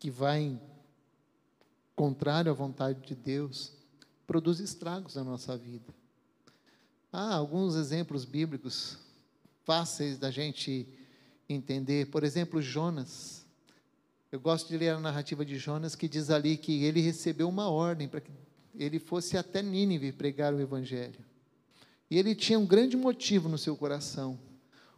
[0.00, 0.60] que vai
[1.94, 3.72] contrário à vontade de Deus,
[4.26, 5.92] produz estragos na nossa vida.
[7.12, 8.98] Há alguns exemplos bíblicos
[9.64, 10.88] fáceis da gente
[11.48, 12.10] entender.
[12.10, 13.44] Por exemplo, Jonas.
[14.32, 17.68] Eu gosto de ler a narrativa de Jonas, que diz ali que ele recebeu uma
[17.68, 18.32] ordem para que
[18.74, 21.24] ele fosse até Nínive pregar o evangelho.
[22.10, 24.38] E ele tinha um grande motivo no seu coração.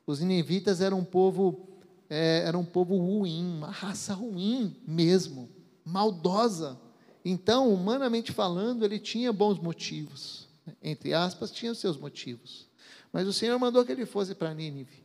[0.07, 1.69] Os ninivitas eram um povo,
[2.09, 5.51] é, era um povo ruim, uma raça ruim mesmo,
[5.85, 6.81] maldosa.
[7.29, 10.47] Então, humanamente falando, ele tinha bons motivos
[10.83, 12.67] entre aspas, tinha os seus motivos.
[13.13, 15.05] Mas o Senhor mandou que ele fosse para Nínive.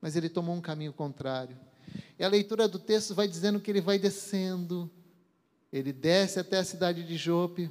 [0.00, 1.56] Mas ele tomou um caminho contrário.
[2.18, 4.90] E a leitura do texto vai dizendo que ele vai descendo,
[5.72, 7.70] ele desce até a cidade de Jope,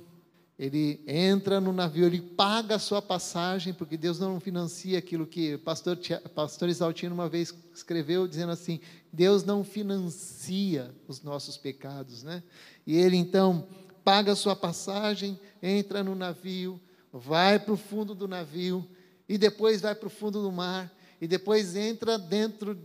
[0.58, 5.56] ele entra no navio, ele paga a sua passagem, porque Deus não financia aquilo que
[5.56, 6.00] o pastor,
[6.34, 8.80] pastor Isaltino uma vez escreveu, dizendo assim:
[9.12, 12.24] Deus não financia os nossos pecados.
[12.24, 12.42] Né?
[12.88, 13.68] E ele então
[14.04, 16.80] paga a sua passagem, entra no navio,
[17.12, 18.88] vai para o fundo do navio,
[19.28, 20.90] e depois vai para o fundo do mar,
[21.20, 22.80] e depois entra dentro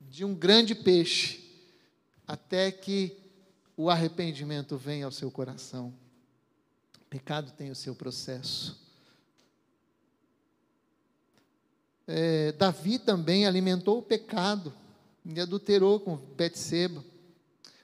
[0.00, 1.42] de um grande peixe,
[2.26, 3.18] até que
[3.76, 5.92] o arrependimento venha ao seu coração.
[7.12, 8.74] Pecado tem o seu processo.
[12.06, 14.72] É, Davi também alimentou o pecado
[15.22, 17.04] e adulterou com Betseba.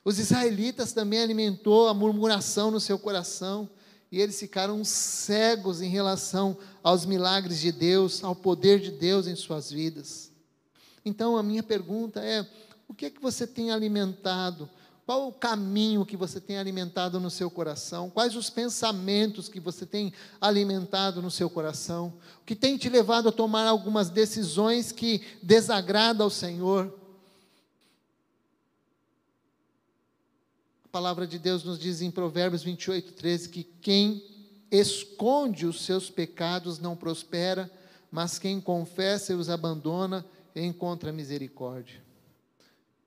[0.03, 3.69] Os israelitas também alimentou a murmuração no seu coração
[4.11, 9.37] e eles ficaram cegos em relação aos milagres de Deus, ao poder de Deus em
[9.37, 10.33] suas vidas.
[11.05, 12.49] Então a minha pergunta é:
[12.89, 14.71] o que é que você tem alimentado?
[15.09, 18.11] Qual o caminho que você tem alimentado no seu coração?
[18.11, 22.13] Quais os pensamentos que você tem alimentado no seu coração?
[22.43, 26.95] O que tem te levado a tomar algumas decisões que desagradam ao Senhor?
[30.85, 34.23] A palavra de Deus nos diz em Provérbios 28, 13 que quem
[34.71, 37.73] esconde os seus pecados não prospera,
[38.11, 40.23] mas quem confessa e os abandona
[40.55, 42.05] encontra misericórdia.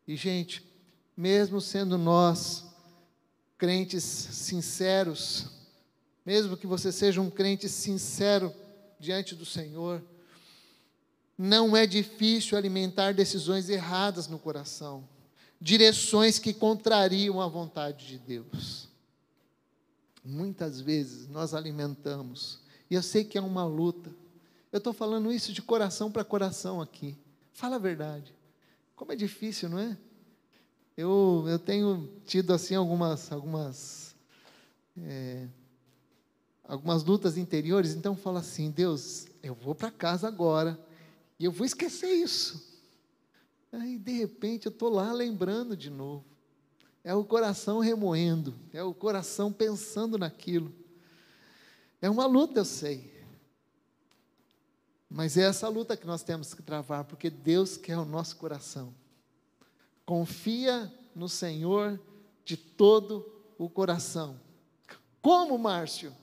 [0.08, 0.71] E, gente,
[1.22, 2.66] mesmo sendo nós
[3.56, 5.46] crentes sinceros,
[6.26, 8.52] mesmo que você seja um crente sincero
[9.00, 10.02] diante do Senhor,
[11.38, 15.08] não é difícil alimentar decisões erradas no coração
[15.62, 18.90] direções que contrariam a vontade de Deus.
[20.26, 24.12] Muitas vezes nós alimentamos, e eu sei que é uma luta.
[24.72, 27.16] Eu estou falando isso de coração para coração aqui.
[27.54, 28.34] Fala a verdade.
[28.96, 29.96] Como é difícil, não é?
[31.02, 34.16] Eu, eu tenho tido assim algumas algumas
[34.96, 35.48] é,
[36.64, 37.96] algumas lutas interiores.
[37.96, 40.80] Então falo assim, Deus, eu vou para casa agora
[41.40, 42.70] e eu vou esquecer isso.
[43.72, 46.24] Aí, de repente, eu estou lá lembrando de novo.
[47.04, 50.72] É o coração remoendo, é o coração pensando naquilo.
[52.00, 53.12] É uma luta, eu sei.
[55.10, 58.94] Mas é essa luta que nós temos que travar, porque Deus quer o nosso coração.
[60.12, 61.98] Confia no Senhor
[62.44, 63.26] de todo
[63.58, 64.38] o coração.
[65.22, 66.14] Como, Márcio?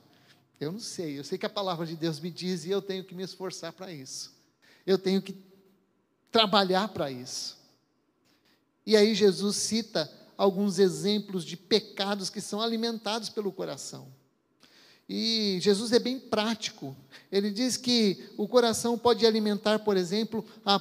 [0.59, 3.03] Eu não sei, eu sei que a palavra de Deus me diz e eu tenho
[3.03, 4.31] que me esforçar para isso.
[4.85, 5.35] Eu tenho que
[6.31, 7.57] trabalhar para isso.
[8.85, 14.07] E aí Jesus cita alguns exemplos de pecados que são alimentados pelo coração.
[15.09, 16.95] E Jesus é bem prático.
[17.31, 20.79] Ele diz que o coração pode alimentar, por exemplo, a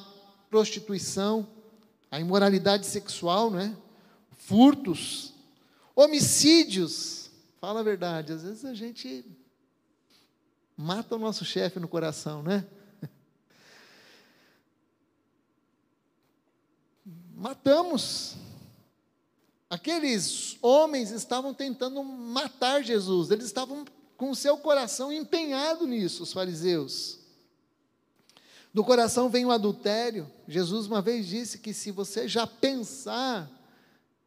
[0.50, 1.48] prostituição,
[2.10, 3.76] a imoralidade sexual, não é?
[4.36, 5.34] Furtos,
[5.94, 7.30] homicídios.
[7.60, 9.24] Fala a verdade, às vezes a gente
[10.76, 12.64] mata o nosso chefe no coração, né?
[17.34, 18.36] matamos.
[19.68, 23.84] Aqueles homens estavam tentando matar Jesus, eles estavam
[24.16, 27.17] com o seu coração empenhado nisso, os fariseus.
[28.72, 30.30] Do coração vem o adultério.
[30.46, 33.50] Jesus uma vez disse que se você já pensar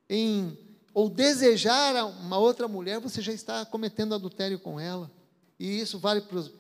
[0.10, 0.58] em
[0.94, 5.10] ou desejar uma outra mulher, você já está cometendo adultério com ela.
[5.58, 6.52] E isso vale para, os,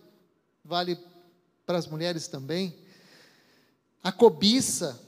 [0.63, 0.97] vale
[1.65, 2.73] para as mulheres também.
[4.01, 4.99] A cobiça,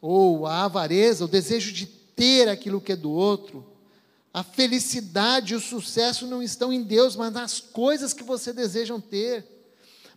[0.00, 3.64] ou a avareza, o desejo de ter aquilo que é do outro,
[4.32, 8.98] a felicidade e o sucesso não estão em Deus, mas nas coisas que você deseja
[8.98, 9.46] ter.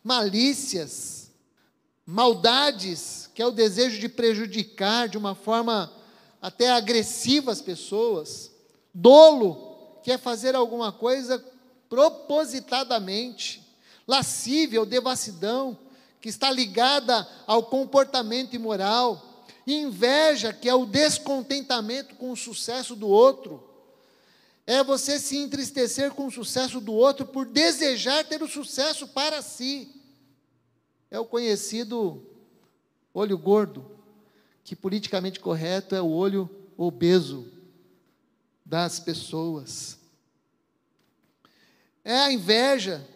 [0.04, 1.17] malícias,
[2.10, 5.92] maldades, que é o desejo de prejudicar de uma forma
[6.42, 8.50] até agressiva as pessoas,
[8.94, 11.44] dolo, que é fazer alguma coisa
[11.90, 13.62] propositadamente,
[14.08, 15.78] lascívia ou devassidão,
[16.22, 23.10] que está ligada ao comportamento imoral, inveja, que é o descontentamento com o sucesso do
[23.10, 23.62] outro,
[24.66, 29.42] é você se entristecer com o sucesso do outro por desejar ter o sucesso para
[29.42, 29.97] si.
[31.10, 32.26] É o conhecido
[33.14, 33.90] olho gordo,
[34.64, 37.48] que politicamente correto é o olho obeso
[38.66, 39.98] das pessoas.
[42.04, 43.08] É a inveja,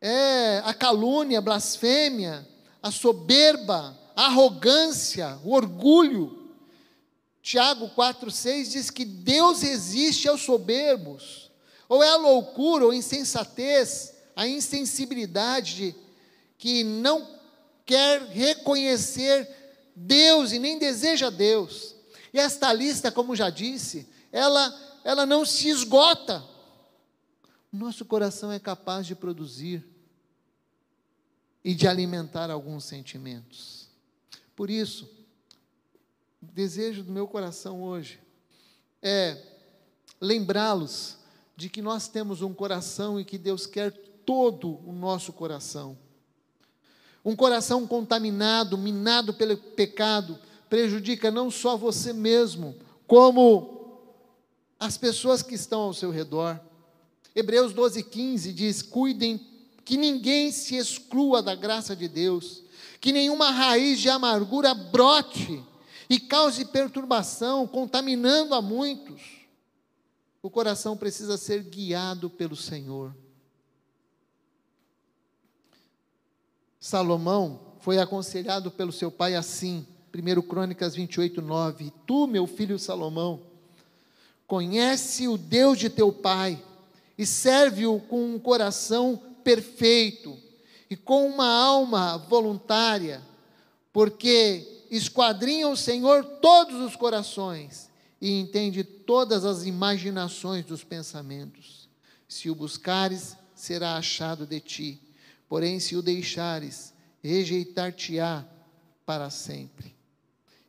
[0.00, 2.46] é a calúnia, a blasfêmia,
[2.82, 6.50] a soberba, a arrogância, o orgulho.
[7.42, 11.50] Tiago 4,6 diz que Deus resiste aos soberbos,
[11.88, 15.94] ou é a loucura, ou a insensatez, a insensibilidade
[16.58, 17.38] que não
[17.86, 19.48] quer reconhecer
[19.94, 21.94] Deus e nem deseja Deus.
[22.32, 26.44] E esta lista, como já disse, ela, ela não se esgota.
[27.72, 29.86] Nosso coração é capaz de produzir
[31.64, 33.88] e de alimentar alguns sentimentos.
[34.54, 35.08] Por isso,
[36.42, 38.20] o desejo do meu coração hoje
[39.02, 39.40] é
[40.20, 41.18] lembrá-los
[41.56, 43.92] de que nós temos um coração e que Deus quer
[44.24, 45.98] todo o nosso coração.
[47.24, 50.38] Um coração contaminado, minado pelo pecado,
[50.68, 52.74] prejudica não só você mesmo,
[53.06, 54.00] como
[54.78, 56.60] as pessoas que estão ao seu redor.
[57.34, 59.40] Hebreus 12, 15 diz: Cuidem
[59.84, 62.62] que ninguém se exclua da graça de Deus,
[63.00, 65.64] que nenhuma raiz de amargura brote
[66.10, 69.20] e cause perturbação, contaminando a muitos.
[70.42, 73.14] O coração precisa ser guiado pelo Senhor.
[76.88, 83.42] Salomão foi aconselhado pelo seu pai assim, 1 Crônicas 28, 9: Tu, meu filho Salomão,
[84.46, 86.58] conhece o Deus de teu pai
[87.18, 90.34] e serve-o com um coração perfeito
[90.88, 93.20] e com uma alma voluntária,
[93.92, 101.86] porque esquadrinha o Senhor todos os corações e entende todas as imaginações dos pensamentos.
[102.26, 105.07] Se o buscares, será achado de ti,
[105.48, 106.92] porém, se o deixares,
[107.22, 108.46] rejeitar-te-á
[109.04, 109.96] para sempre.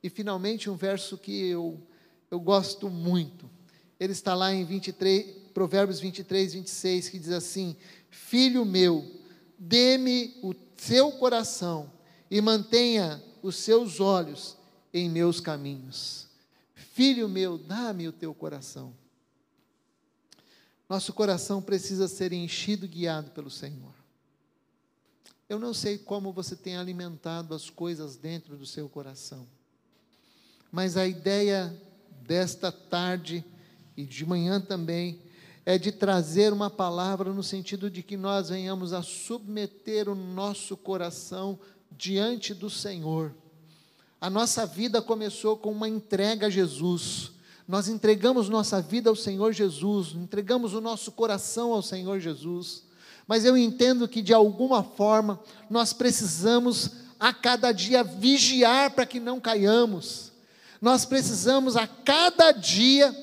[0.02, 1.82] E finalmente, um verso que eu,
[2.32, 3.50] eu gosto muito,
[4.00, 7.76] ele está lá em 23, Provérbios 23, 26, que diz assim:
[8.10, 9.06] Filho meu,
[9.58, 11.92] dê-me o seu coração
[12.32, 14.58] e mantenha os seus olhos
[14.94, 16.28] em meus caminhos.
[16.74, 18.94] Filho meu, dá-me o teu coração.
[20.88, 23.99] Nosso coração precisa ser enchido e guiado pelo Senhor.
[25.50, 29.47] Eu não sei como você tem alimentado as coisas dentro do seu coração,
[30.72, 31.76] mas a ideia
[32.22, 33.43] desta tarde
[33.97, 35.20] e de manhã também
[35.66, 40.78] é de trazer uma palavra no sentido de que nós venhamos a submeter o nosso
[40.78, 41.60] coração
[41.91, 43.34] diante do Senhor.
[44.22, 47.32] A nossa vida começou com uma entrega a Jesus.
[47.68, 52.84] Nós entregamos nossa vida ao Senhor Jesus, entregamos o nosso coração ao Senhor Jesus.
[53.30, 59.20] Mas eu entendo que de alguma forma nós precisamos a cada dia vigiar para que
[59.20, 60.32] não caiamos.
[60.82, 63.16] Nós precisamos a cada dia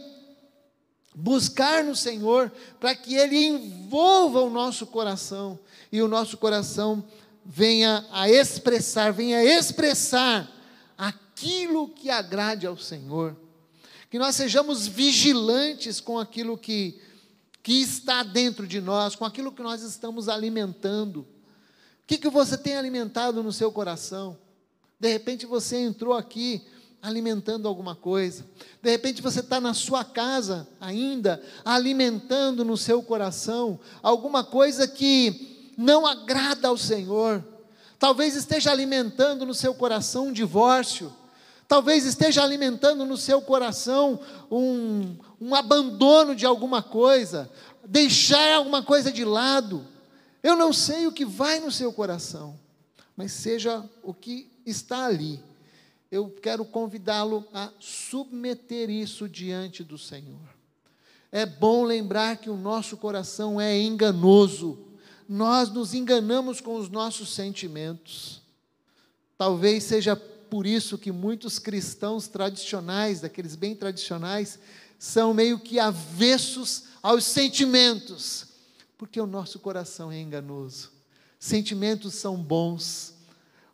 [1.12, 5.58] buscar no Senhor para que Ele envolva o nosso coração
[5.90, 7.02] e o nosso coração
[7.44, 10.48] venha a expressar, venha a expressar
[10.96, 13.36] aquilo que agrade ao Senhor.
[14.08, 17.00] Que nós sejamos vigilantes com aquilo que,
[17.66, 21.22] que está dentro de nós, com aquilo que nós estamos alimentando.
[21.22, 21.26] O
[22.06, 24.38] que, que você tem alimentado no seu coração?
[25.00, 26.64] De repente você entrou aqui
[27.02, 28.46] alimentando alguma coisa.
[28.80, 35.72] De repente você está na sua casa ainda, alimentando no seu coração alguma coisa que
[35.76, 37.44] não agrada ao Senhor.
[37.98, 41.12] Talvez esteja alimentando no seu coração um divórcio.
[41.66, 47.50] Talvez esteja alimentando no seu coração um, um abandono de alguma coisa,
[47.84, 49.86] deixar alguma coisa de lado.
[50.42, 52.58] Eu não sei o que vai no seu coração,
[53.16, 55.40] mas seja o que está ali,
[56.10, 60.40] eu quero convidá-lo a submeter isso diante do Senhor.
[61.32, 64.86] É bom lembrar que o nosso coração é enganoso
[65.28, 68.40] nós nos enganamos com os nossos sentimentos.
[69.36, 74.58] Talvez seja por isso que muitos cristãos tradicionais, daqueles bem tradicionais,
[74.98, 78.46] são meio que avessos aos sentimentos,
[78.98, 80.90] porque o nosso coração é enganoso.
[81.38, 83.14] Sentimentos são bons,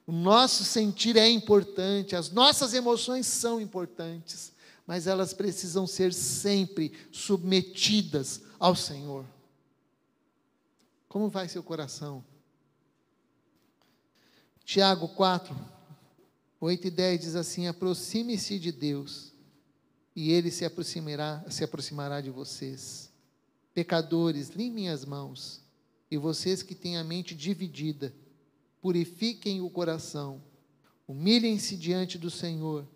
[0.06, 4.52] o nosso sentir é importante, as nossas emoções são importantes,
[4.86, 9.24] mas elas precisam ser sempre submetidas ao Senhor.
[11.08, 12.24] Como vai seu coração?
[14.64, 15.54] Tiago 4,
[16.60, 19.32] 8 e 10 diz assim: aproxime-se de Deus,
[20.14, 23.10] e Ele se aproximará, se aproximará de vocês.
[23.74, 25.60] Pecadores, limpem as mãos,
[26.10, 28.14] e vocês que têm a mente dividida,
[28.80, 30.42] purifiquem o coração,
[31.08, 32.86] humilhem-se diante do Senhor,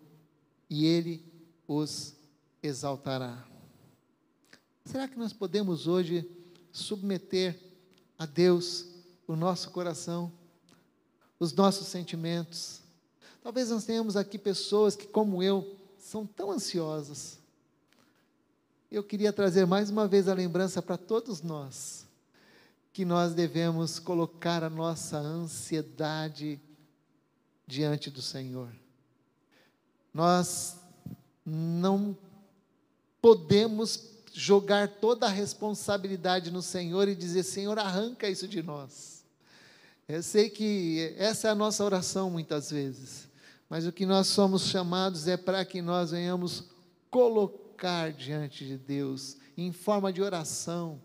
[0.69, 1.25] e Ele
[1.67, 2.13] os
[2.61, 3.45] exaltará.
[4.85, 6.29] Será que nós podemos hoje
[6.71, 7.59] submeter
[8.17, 8.87] a Deus
[9.27, 10.31] o nosso coração,
[11.39, 12.81] os nossos sentimentos?
[13.41, 15.76] Talvez nós tenhamos aqui pessoas que, como eu,
[16.07, 17.37] são tão ansiosas.
[18.89, 22.07] Eu queria trazer mais uma vez a lembrança para todos nós
[22.93, 26.61] que nós devemos colocar a nossa ansiedade
[27.67, 28.69] diante do Senhor.
[30.13, 30.77] Nós
[31.45, 32.17] não
[33.21, 34.01] podemos
[34.33, 39.25] jogar toda a responsabilidade no Senhor e dizer: Senhor, arranca isso de nós.
[40.07, 43.26] Eu sei que essa é a nossa oração muitas vezes.
[43.69, 46.65] Mas o que nós somos chamados é para que nós venhamos
[47.09, 51.01] colocar diante de Deus, em forma de oração,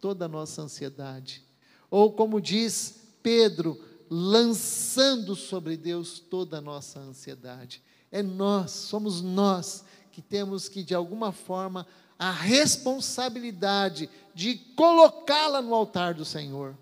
[0.00, 1.44] toda a nossa ansiedade.
[1.90, 3.78] Ou como diz Pedro,
[4.10, 7.82] lançando sobre Deus toda a nossa ansiedade.
[8.10, 11.86] É nós, somos nós que temos que, de alguma forma,
[12.18, 16.76] a responsabilidade de colocá-la no altar do Senhor.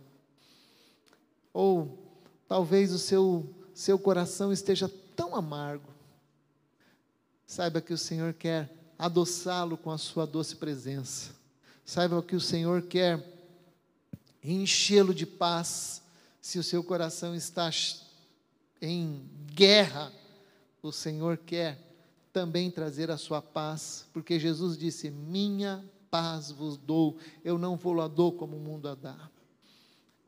[1.52, 1.98] Ou
[2.48, 4.88] talvez o seu, seu coração esteja
[5.20, 5.90] tão amargo,
[7.46, 11.32] saiba que o Senhor quer adoçá-lo com a sua doce presença.
[11.84, 13.22] Saiba que o Senhor quer
[14.42, 16.02] enchê-lo de paz.
[16.40, 17.68] Se o seu coração está
[18.80, 20.10] em guerra,
[20.82, 21.78] o Senhor quer
[22.32, 28.00] também trazer a sua paz, porque Jesus disse: Minha paz vos dou, eu não vou
[28.00, 29.30] a dou como o mundo a dá.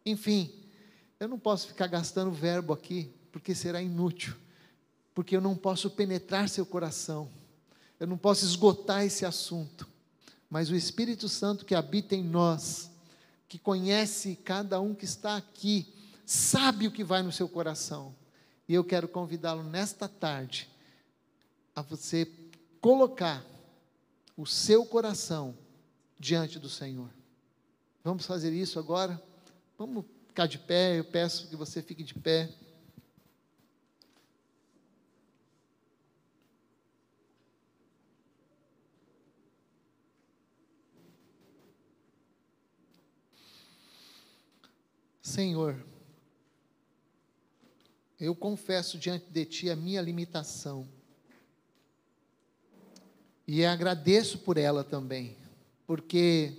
[0.05, 0.53] Enfim,
[1.19, 4.42] eu não posso ficar gastando verbo aqui, porque será inútil
[5.15, 7.31] porque eu não posso penetrar seu coração,
[8.01, 9.89] eu não posso esgotar esse assunto,
[10.49, 12.91] mas o Espírito Santo que habita em nós,
[13.49, 15.93] que conhece cada um que está aqui,
[16.25, 18.15] sabe o que vai no seu coração,
[18.69, 20.69] e eu quero convidá-lo nesta tarde
[21.75, 22.31] a você
[22.81, 23.45] colocar
[24.37, 25.57] o seu coração
[26.19, 27.11] diante do Senhor.
[28.03, 29.23] Vamos fazer isso agora?
[29.79, 32.51] Vamos ficar de pé, eu peço que você fique de pé.
[45.23, 45.87] Senhor,
[48.19, 50.87] eu confesso diante de Ti a minha limitação.
[53.47, 55.37] E agradeço por ela também,
[55.87, 56.57] porque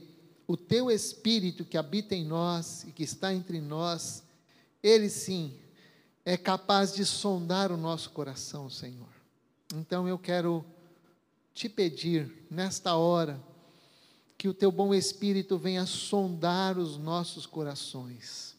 [0.47, 4.24] o Teu Espírito que habita em nós e que está entre nós,
[4.82, 5.59] Ele sim
[6.24, 9.09] é capaz de sondar o nosso coração, Senhor.
[9.76, 10.66] Então eu quero
[11.53, 13.41] te pedir, nesta hora,
[14.38, 18.53] que o Teu bom Espírito venha sondar os nossos corações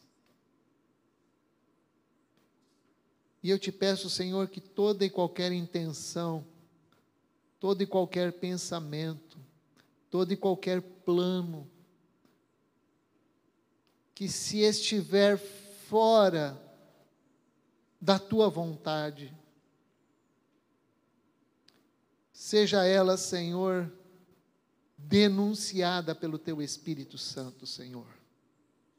[3.45, 6.43] E eu te peço, Senhor, que toda e qualquer intenção,
[7.59, 9.37] todo e qualquer pensamento,
[10.09, 11.69] todo e qualquer plano,
[14.15, 16.59] que se estiver fora
[18.01, 19.31] da tua vontade,
[22.33, 23.93] seja ela, Senhor,
[24.97, 28.07] denunciada pelo teu Espírito Santo, Senhor.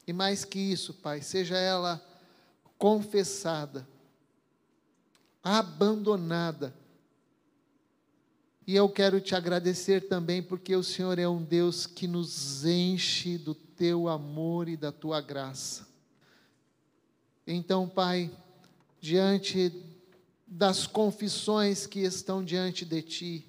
[0.07, 2.01] E mais que isso, Pai, seja ela
[2.78, 3.95] confessada
[5.47, 6.74] abandonada.
[8.66, 13.38] E eu quero te agradecer também, porque o Senhor é um Deus que nos enche
[13.38, 15.86] do teu amor e da tua graça.
[17.47, 18.28] Então, Pai,
[19.01, 19.72] diante
[20.44, 23.47] das confissões que estão diante de ti,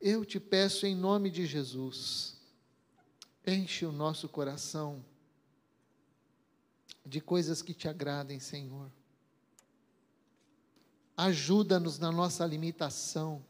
[0.00, 2.38] eu te peço em nome de Jesus,
[3.46, 5.04] enche o nosso coração
[7.04, 8.90] de coisas que te agradem, Senhor
[11.16, 13.44] ajuda-nos na nossa limitação.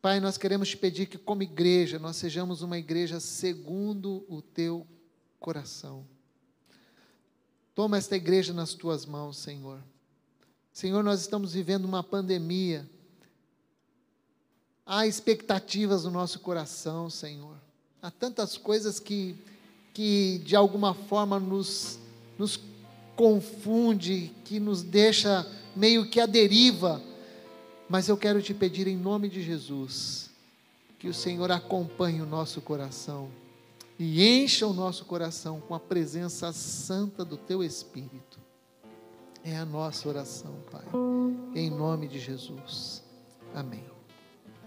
[0.00, 4.86] Pai, nós queremos te pedir que, como igreja, nós sejamos uma igreja segundo o teu
[5.38, 6.06] coração.
[7.74, 9.82] Toma esta igreja nas tuas mãos, Senhor.
[10.72, 12.88] Senhor, nós estamos vivendo uma pandemia.
[14.86, 17.56] Há expectativas no nosso coração, Senhor.
[18.00, 19.36] Há tantas coisas que
[19.92, 21.98] que de alguma forma nos,
[22.38, 22.60] nos
[23.16, 27.00] confunde, que nos deixa meio que à deriva.
[27.88, 30.30] Mas eu quero te pedir em nome de Jesus,
[30.98, 33.28] que o Senhor acompanhe o nosso coração
[33.98, 38.38] e encha o nosso coração com a presença santa do Teu Espírito.
[39.44, 40.84] É a nossa oração, Pai,
[41.54, 43.02] em nome de Jesus.
[43.54, 43.89] Amém.